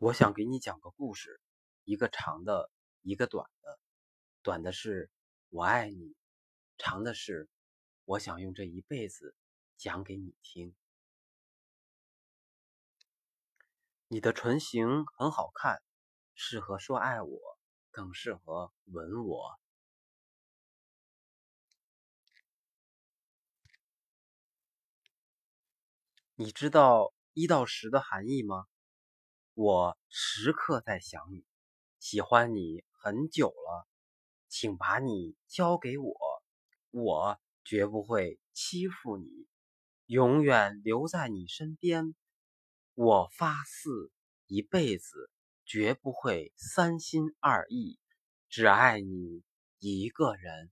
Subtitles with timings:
[0.00, 1.42] 我想给你讲个故事，
[1.84, 2.70] 一个长的，
[3.02, 3.78] 一个短的。
[4.40, 5.10] 短的是
[5.50, 6.16] 我爱你，
[6.78, 7.50] 长的是
[8.06, 9.36] 我想用这一辈子
[9.76, 10.74] 讲给你听。
[14.08, 15.82] 你的唇形很好看，
[16.34, 17.38] 适合说爱我，
[17.90, 19.60] 更适合吻我。
[26.36, 28.64] 你知道一到十的含义吗？
[29.62, 31.44] 我时刻在想你，
[31.98, 33.86] 喜欢你很久了，
[34.48, 36.16] 请把你交给我，
[36.88, 39.28] 我绝不会欺负你，
[40.06, 42.14] 永远留在你身边。
[42.94, 43.90] 我发誓，
[44.46, 45.30] 一辈子
[45.66, 47.98] 绝不会三心二意，
[48.48, 49.42] 只爱你
[49.78, 50.70] 一个人。